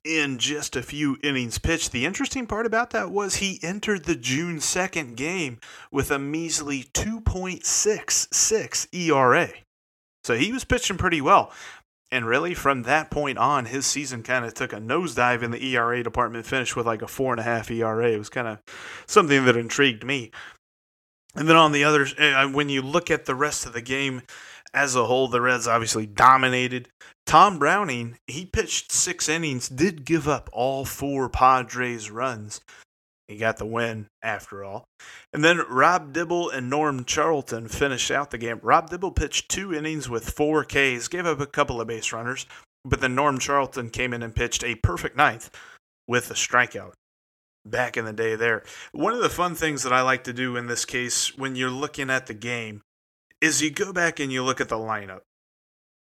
in 0.05 0.39
just 0.39 0.77
a 0.77 0.83
few 0.83 1.17
innings 1.23 1.59
pitched. 1.59 1.93
The 1.93 2.07
interesting 2.07 2.47
part 2.47 2.67
about 2.67 2.91
that 2.91 3.11
was 3.11 3.37
he 3.37 3.61
entered 3.63 4.05
the 4.05 4.17
June 4.17 4.59
2nd 4.59 5.17
game 5.17 5.59
with 5.93 6.11
a 6.11 6.19
measly 6.19 6.85
2.66 6.95 8.87
ERA. 8.95 9.51
So 10.25 10.35
he 10.37 10.53
was 10.53 10.65
pitching 10.65 10.99
pretty 10.99 11.21
well. 11.21 11.53
And 12.11 12.27
really, 12.27 12.55
from 12.55 12.85
that 12.85 13.11
point 13.11 13.37
on, 13.37 13.67
his 13.67 13.85
season 13.85 14.23
kind 14.23 14.45
of 14.45 14.55
took 14.55 14.73
a 14.73 14.77
nosedive 14.77 15.43
in 15.43 15.51
the 15.51 15.63
ERA 15.63 16.03
department, 16.03 16.47
finished 16.47 16.75
with 16.75 16.87
like 16.87 17.03
a 17.03 17.09
four 17.09 17.33
and 17.33 17.41
a 17.41 17.43
half 17.43 17.71
ERA. 17.71 18.11
It 18.11 18.19
was 18.19 18.31
kind 18.31 18.49
of 18.49 18.61
something 19.07 19.45
that 19.45 19.57
intrigued 19.57 20.05
me. 20.05 20.31
And 21.35 21.49
then 21.49 21.57
on 21.57 21.73
the 21.73 21.85
other, 21.85 22.07
uh, 22.19 22.49
when 22.49 22.71
you 22.71 22.81
look 22.81 23.11
at 23.11 23.27
the 23.27 23.35
rest 23.35 23.67
of 23.67 23.75
the 23.75 23.83
game 23.83 24.23
as 24.73 24.97
a 24.97 25.05
whole, 25.05 25.29
the 25.29 25.41
Reds 25.41 25.69
obviously 25.69 26.07
dominated. 26.07 26.89
Tom 27.27 27.59
Browning, 27.59 28.19
he 28.27 28.47
pitched 28.47 28.91
six 28.91 29.29
innings, 29.29 29.69
did 29.69 30.07
give 30.07 30.27
up 30.27 30.49
all 30.53 30.87
four 30.87 31.29
Padres 31.29 32.11
runs. 32.11 32.63
He 33.29 33.37
got 33.37 33.59
the 33.59 33.67
win 33.67 34.07
after 34.23 34.65
all. 34.65 34.85
And 35.35 35.45
then 35.45 35.59
Rob 35.69 36.15
Dibble 36.15 36.49
and 36.49 36.71
Norm 36.71 37.05
Charlton 37.05 37.69
finished 37.69 38.11
out 38.11 38.31
the 38.31 38.39
game. 38.39 38.59
Rob 38.63 38.89
Dibble 38.89 39.13
pitched 39.13 39.51
two 39.51 39.75
innings 39.75 40.09
with 40.09 40.31
four 40.31 40.65
Ks, 40.65 41.09
gave 41.09 41.27
up 41.27 41.39
a 41.39 41.47
couple 41.47 41.79
of 41.79 41.87
base 41.87 42.11
runners, 42.11 42.47
but 42.87 43.03
then 43.03 43.15
Norm 43.15 43.39
Charlton 43.39 43.91
came 43.91 44.15
in 44.15 44.23
and 44.23 44.35
pitched 44.35 44.65
a 44.65 44.77
perfect 44.77 45.15
ninth 45.15 45.51
with 46.07 46.31
a 46.31 46.35
strikeout 46.35 46.95
back 47.67 47.99
in 47.99 48.07
the 48.07 48.15
day 48.15 48.35
there. 48.35 48.63
One 48.93 49.13
of 49.13 49.21
the 49.21 49.29
fun 49.29 49.55
things 49.55 49.83
that 49.83 49.93
I 49.93 50.01
like 50.01 50.25
to 50.25 50.33
do 50.33 50.57
in 50.57 50.67
this 50.67 50.87
case 50.87 51.37
when 51.37 51.55
you're 51.55 51.71
looking 51.71 52.09
at 52.09 52.27
the 52.27 52.35
game 52.35 52.81
is 53.43 53.61
you 53.61 53.71
go 53.71 53.93
back 53.93 54.19
and 54.19 54.33
you 54.33 54.43
look 54.43 54.61
at 54.61 54.71
the 54.71 54.77
lineup. 54.77 55.21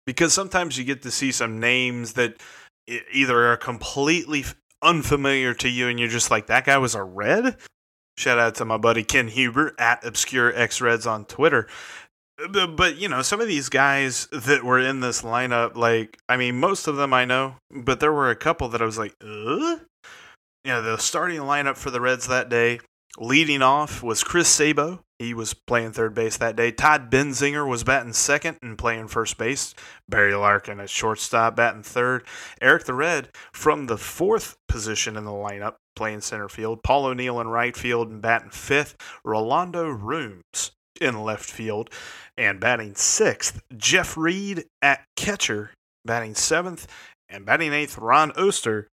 Because 0.05 0.31
sometimes 0.31 0.77
you 0.77 0.83
get 0.83 1.01
to 1.01 1.11
see 1.11 1.31
some 1.31 1.59
names 1.59 2.13
that 2.13 2.39
either 3.11 3.47
are 3.47 3.57
completely 3.57 4.45
unfamiliar 4.85 5.53
to 5.55 5.69
you 5.69 5.87
and 5.87 5.99
you're 5.99 6.07
just 6.07 6.31
like, 6.31 6.47
that 6.47 6.65
guy 6.65 6.77
was 6.77 6.95
a 6.95 7.03
red? 7.03 7.57
Shout 8.17 8.39
out 8.39 8.55
to 8.55 8.65
my 8.65 8.77
buddy 8.77 9.03
Ken 9.03 9.27
Huber 9.27 9.73
at 9.77 10.05
Obscure 10.05 10.55
X 10.55 10.79
Reds 10.79 11.05
on 11.05 11.25
Twitter. 11.25 11.67
But, 12.49 12.75
but, 12.75 12.97
you 12.97 13.09
know, 13.09 13.21
some 13.21 13.41
of 13.41 13.47
these 13.47 13.69
guys 13.69 14.27
that 14.31 14.63
were 14.63 14.79
in 14.79 14.99
this 14.99 15.21
lineup, 15.21 15.75
like, 15.75 16.17
I 16.27 16.37
mean, 16.37 16.59
most 16.59 16.87
of 16.87 16.97
them 16.97 17.13
I 17.13 17.25
know, 17.25 17.55
but 17.71 17.99
there 17.99 18.13
were 18.13 18.29
a 18.29 18.35
couple 18.35 18.69
that 18.69 18.81
I 18.81 18.85
was 18.85 18.97
like, 18.97 19.15
uh? 19.21 19.77
You 20.63 20.71
know, 20.71 20.81
the 20.81 20.97
starting 20.97 21.41
lineup 21.41 21.77
for 21.77 21.91
the 21.91 22.01
Reds 22.01 22.27
that 22.27 22.49
day, 22.49 22.79
leading 23.19 23.61
off 23.61 24.03
was 24.03 24.23
Chris 24.23 24.47
Sabo, 24.47 25.01
he 25.19 25.33
was 25.33 25.53
playing 25.53 25.93
third 25.93 26.13
base 26.13 26.35
that 26.37 26.57
day. 26.57 26.71
Todd 26.71 27.09
Benzinger 27.09 27.67
was 27.67 27.85
batting 27.85 28.11
second 28.11 28.57
and 28.61 28.77
playing 28.77 29.07
first 29.07 29.37
base. 29.37 29.73
Barry 30.09 30.35
Larkin 30.35 30.81
at 30.81 30.89
shortstop, 30.89 31.55
batting 31.55 31.83
third. 31.83 32.25
Eric 32.61 32.83
the 32.83 32.93
Red 32.93 33.29
from 33.53 33.87
the 33.87 33.97
fourth 33.97 34.57
position 34.67 35.15
in 35.15 35.23
the 35.23 35.31
lineup, 35.31 35.75
playing 35.95 36.21
center 36.21 36.49
field. 36.49 36.83
Paul 36.83 37.05
O'Neill 37.05 37.39
in 37.39 37.47
right 37.47 37.75
field 37.77 38.09
and 38.09 38.21
batting 38.21 38.49
fifth. 38.49 38.97
Rolando 39.23 39.85
Roomes 39.85 40.71
in 40.99 41.23
left 41.23 41.49
field 41.49 41.89
and 42.37 42.59
batting 42.59 42.95
sixth. 42.95 43.61
Jeff 43.77 44.17
Reed 44.17 44.65
at 44.81 45.05
catcher, 45.15 45.71
batting 46.03 46.35
seventh. 46.35 46.87
And 47.27 47.45
batting 47.45 47.73
eighth, 47.73 47.97
Ron 47.97 48.31
Oester 48.33 48.87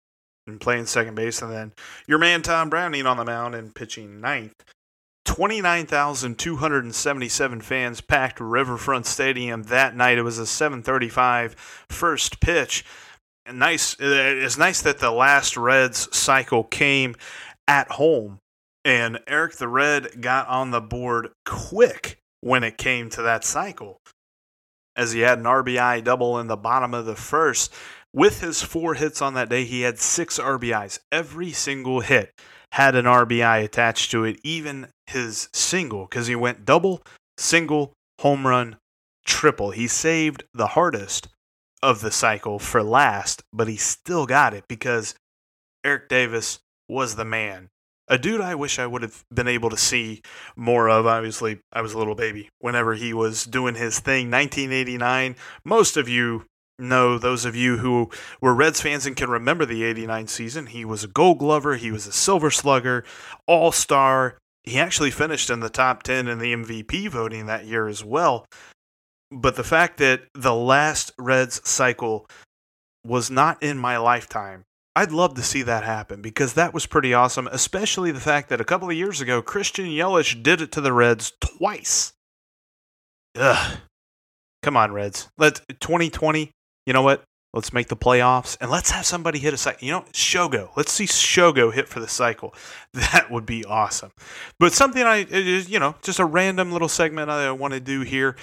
and 0.46 0.60
playing 0.60 0.86
second 0.86 1.14
base. 1.14 1.42
And 1.42 1.52
then 1.52 1.72
your 2.06 2.18
man 2.18 2.42
Tom 2.42 2.70
Browning 2.70 3.06
on 3.06 3.16
the 3.16 3.24
mound 3.24 3.54
and 3.54 3.74
pitching 3.74 4.20
ninth. 4.20 4.54
29,277 5.24 7.60
fans 7.60 8.00
packed 8.00 8.40
Riverfront 8.40 9.06
Stadium 9.06 9.62
that 9.64 9.94
night. 9.94 10.18
It 10.18 10.22
was 10.22 10.38
a 10.38 10.46
7:35 10.46 11.54
first 11.88 12.40
pitch. 12.40 12.84
And 13.46 13.58
nice. 13.58 13.94
Uh, 14.00 14.40
it's 14.42 14.58
nice 14.58 14.82
that 14.82 14.98
the 14.98 15.10
last 15.10 15.56
Reds 15.56 16.14
cycle 16.16 16.64
came 16.64 17.16
at 17.66 17.92
home, 17.92 18.38
and 18.84 19.20
Eric 19.26 19.56
the 19.56 19.68
Red 19.68 20.20
got 20.20 20.46
on 20.48 20.70
the 20.70 20.80
board 20.80 21.30
quick 21.44 22.18
when 22.40 22.64
it 22.64 22.76
came 22.76 23.08
to 23.10 23.22
that 23.22 23.44
cycle, 23.44 24.00
as 24.96 25.12
he 25.12 25.20
had 25.20 25.38
an 25.38 25.44
RBI 25.44 26.02
double 26.04 26.38
in 26.38 26.48
the 26.48 26.56
bottom 26.56 26.94
of 26.94 27.06
the 27.06 27.16
first. 27.16 27.72
With 28.14 28.40
his 28.40 28.62
four 28.62 28.94
hits 28.94 29.22
on 29.22 29.34
that 29.34 29.48
day, 29.48 29.64
he 29.64 29.82
had 29.82 29.98
six 29.98 30.38
RBIs. 30.38 30.98
Every 31.10 31.52
single 31.52 32.00
hit 32.00 32.32
had 32.72 32.94
an 32.94 33.06
RBI 33.06 33.64
attached 33.64 34.10
to 34.10 34.24
it, 34.24 34.38
even 34.44 34.88
his 35.06 35.48
single, 35.52 36.04
because 36.04 36.26
he 36.26 36.36
went 36.36 36.64
double, 36.66 37.02
single, 37.38 37.94
home 38.20 38.46
run, 38.46 38.76
triple. 39.24 39.70
He 39.70 39.86
saved 39.86 40.44
the 40.52 40.68
hardest 40.68 41.28
of 41.82 42.00
the 42.00 42.10
cycle 42.10 42.58
for 42.58 42.82
last, 42.82 43.42
but 43.52 43.68
he 43.68 43.76
still 43.76 44.26
got 44.26 44.54
it 44.54 44.64
because 44.68 45.14
Eric 45.84 46.08
Davis 46.08 46.60
was 46.88 47.16
the 47.16 47.24
man. 47.24 47.68
A 48.08 48.18
dude 48.18 48.40
I 48.42 48.54
wish 48.54 48.78
I 48.78 48.86
would 48.86 49.02
have 49.02 49.24
been 49.32 49.48
able 49.48 49.70
to 49.70 49.76
see 49.76 50.20
more 50.54 50.90
of. 50.90 51.06
Obviously, 51.06 51.60
I 51.72 51.80
was 51.80 51.94
a 51.94 51.98
little 51.98 52.14
baby 52.14 52.50
whenever 52.58 52.94
he 52.94 53.14
was 53.14 53.44
doing 53.44 53.74
his 53.74 54.00
thing. 54.00 54.30
1989. 54.30 55.36
Most 55.64 55.96
of 55.96 56.08
you 56.08 56.44
know 56.82 57.18
those 57.18 57.44
of 57.44 57.56
you 57.56 57.78
who 57.78 58.10
were 58.40 58.54
Reds 58.54 58.80
fans 58.80 59.06
and 59.06 59.16
can 59.16 59.30
remember 59.30 59.64
the 59.64 59.84
89 59.84 60.26
season. 60.26 60.66
He 60.66 60.84
was 60.84 61.04
a 61.04 61.08
gold 61.08 61.38
glover, 61.38 61.76
he 61.76 61.90
was 61.90 62.06
a 62.06 62.12
silver 62.12 62.50
slugger, 62.50 63.04
all 63.46 63.72
star. 63.72 64.36
He 64.64 64.78
actually 64.78 65.10
finished 65.10 65.50
in 65.50 65.60
the 65.60 65.70
top 65.70 66.02
10 66.02 66.28
in 66.28 66.38
the 66.38 66.54
MVP 66.54 67.08
voting 67.08 67.46
that 67.46 67.66
year 67.66 67.88
as 67.88 68.04
well. 68.04 68.44
But 69.30 69.56
the 69.56 69.64
fact 69.64 69.98
that 69.98 70.22
the 70.34 70.54
last 70.54 71.10
Reds 71.18 71.66
cycle 71.68 72.26
was 73.04 73.30
not 73.30 73.62
in 73.62 73.78
my 73.78 73.96
lifetime, 73.96 74.64
I'd 74.94 75.10
love 75.10 75.34
to 75.34 75.42
see 75.42 75.62
that 75.62 75.84
happen 75.84 76.20
because 76.20 76.52
that 76.54 76.74
was 76.74 76.86
pretty 76.86 77.14
awesome, 77.14 77.48
especially 77.50 78.12
the 78.12 78.20
fact 78.20 78.50
that 78.50 78.60
a 78.60 78.64
couple 78.64 78.90
of 78.90 78.96
years 78.96 79.20
ago, 79.20 79.40
Christian 79.40 79.86
Yelich 79.86 80.42
did 80.42 80.60
it 80.60 80.70
to 80.72 80.80
the 80.82 80.92
Reds 80.92 81.32
twice. 81.40 82.12
Ugh. 83.36 83.78
Come 84.62 84.76
on, 84.76 84.92
Reds. 84.92 85.28
Let's 85.38 85.60
2020 85.80 86.50
you 86.86 86.92
know 86.92 87.02
what? 87.02 87.24
Let's 87.54 87.74
make 87.74 87.88
the 87.88 87.96
playoffs 87.96 88.56
and 88.62 88.70
let's 88.70 88.90
have 88.92 89.04
somebody 89.04 89.38
hit 89.38 89.52
a 89.52 89.58
cycle. 89.58 89.84
You 89.84 89.92
know, 89.92 90.04
Shogo. 90.12 90.70
Let's 90.74 90.90
see 90.90 91.04
Shogo 91.04 91.72
hit 91.72 91.86
for 91.86 92.00
the 92.00 92.08
cycle. 92.08 92.54
That 92.94 93.30
would 93.30 93.46
be 93.46 93.64
awesome. 93.64 94.10
But 94.58 94.72
something 94.72 95.02
I, 95.02 95.26
is, 95.28 95.68
you 95.68 95.78
know, 95.78 95.94
just 96.02 96.18
a 96.18 96.24
random 96.24 96.72
little 96.72 96.88
segment 96.88 97.30
I 97.30 97.50
want 97.52 97.74
to 97.74 97.80
do 97.80 98.02
here. 98.02 98.36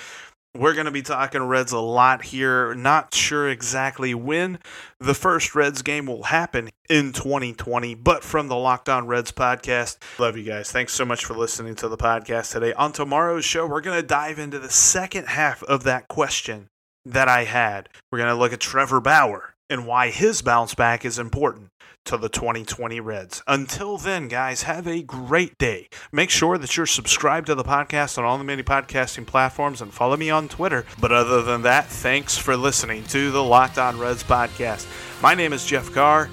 We're 0.55 0.73
going 0.73 0.85
to 0.85 0.91
be 0.91 1.03
talking 1.03 1.43
Reds 1.43 1.71
a 1.71 1.79
lot 1.79 2.23
here. 2.23 2.73
Not 2.73 3.13
sure 3.13 3.47
exactly 3.47 4.15
when 4.15 4.57
the 4.99 5.13
first 5.13 5.53
Reds 5.53 5.83
game 5.83 6.07
will 6.07 6.23
happen 6.23 6.69
in 6.89 7.13
2020, 7.13 7.93
but 7.93 8.23
from 8.23 8.47
the 8.47 8.55
Locked 8.55 8.89
On 8.89 9.05
Reds 9.05 9.31
podcast. 9.31 9.97
Love 10.17 10.37
you 10.37 10.43
guys. 10.43 10.71
Thanks 10.71 10.93
so 10.93 11.05
much 11.05 11.25
for 11.25 11.35
listening 11.35 11.75
to 11.75 11.87
the 11.87 11.97
podcast 11.97 12.51
today. 12.51 12.73
On 12.73 12.91
tomorrow's 12.91 13.45
show, 13.45 13.67
we're 13.67 13.81
going 13.81 14.01
to 14.01 14.07
dive 14.07 14.39
into 14.39 14.57
the 14.57 14.71
second 14.71 15.27
half 15.27 15.61
of 15.63 15.83
that 15.83 16.07
question 16.07 16.69
that 17.05 17.27
I 17.27 17.45
had. 17.45 17.89
We're 18.11 18.19
going 18.19 18.33
to 18.33 18.39
look 18.39 18.53
at 18.53 18.59
Trevor 18.59 19.01
Bauer 19.01 19.53
and 19.69 19.85
why 19.85 20.09
his 20.09 20.41
bounce 20.41 20.73
back 20.73 21.05
is 21.05 21.19
important 21.19 21.69
to 22.05 22.17
the 22.17 22.29
2020 22.29 22.99
Reds. 22.99 23.43
Until 23.47 23.97
then, 23.97 24.27
guys, 24.27 24.63
have 24.63 24.87
a 24.87 25.03
great 25.03 25.57
day. 25.57 25.89
Make 26.11 26.29
sure 26.29 26.57
that 26.57 26.75
you're 26.75 26.85
subscribed 26.85 27.47
to 27.47 27.55
the 27.55 27.63
podcast 27.63 28.17
on 28.17 28.23
all 28.23 28.37
the 28.37 28.43
many 28.43 28.63
podcasting 28.63 29.27
platforms 29.27 29.81
and 29.81 29.93
follow 29.93 30.17
me 30.17 30.29
on 30.29 30.47
Twitter. 30.47 30.85
But 30.99 31.11
other 31.11 31.43
than 31.43 31.61
that, 31.63 31.85
thanks 31.85 32.37
for 32.37 32.57
listening 32.57 33.03
to 33.05 33.31
the 33.31 33.43
Locked 33.43 33.77
On 33.77 33.99
Reds 33.99 34.23
podcast. 34.23 34.87
My 35.21 35.35
name 35.35 35.53
is 35.53 35.65
Jeff 35.65 35.91
Carr. 35.93 36.29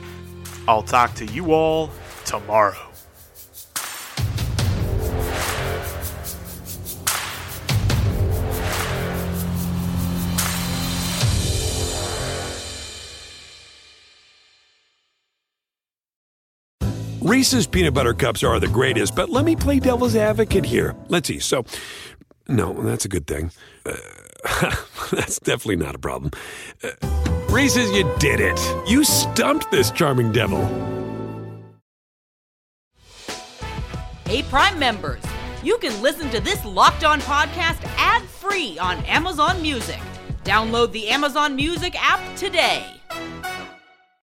I'll 0.66 0.82
talk 0.82 1.14
to 1.16 1.26
you 1.26 1.52
all 1.52 1.90
tomorrow. 2.24 2.95
Reese's 17.26 17.66
peanut 17.66 17.92
butter 17.92 18.14
cups 18.14 18.44
are 18.44 18.60
the 18.60 18.68
greatest, 18.68 19.16
but 19.16 19.28
let 19.28 19.44
me 19.44 19.56
play 19.56 19.80
devil's 19.80 20.14
advocate 20.14 20.64
here. 20.64 20.94
Let's 21.08 21.26
see. 21.26 21.40
So, 21.40 21.64
no, 22.46 22.72
that's 22.84 23.04
a 23.04 23.08
good 23.08 23.26
thing. 23.26 23.50
Uh, 23.84 23.96
that's 25.10 25.40
definitely 25.40 25.74
not 25.74 25.96
a 25.96 25.98
problem. 25.98 26.30
Uh, 26.84 26.90
Reese's, 27.50 27.90
you 27.90 28.08
did 28.20 28.38
it. 28.38 28.60
You 28.88 29.02
stumped 29.02 29.72
this 29.72 29.90
charming 29.90 30.30
devil. 30.30 30.64
Hey, 34.26 34.44
Prime 34.44 34.78
members, 34.78 35.24
you 35.64 35.78
can 35.78 36.00
listen 36.00 36.30
to 36.30 36.40
this 36.40 36.64
locked 36.64 37.02
on 37.02 37.20
podcast 37.22 37.82
ad 37.96 38.22
free 38.22 38.78
on 38.78 39.04
Amazon 39.06 39.60
Music. 39.60 39.98
Download 40.44 40.92
the 40.92 41.08
Amazon 41.08 41.56
Music 41.56 41.96
app 42.00 42.36
today. 42.36 42.86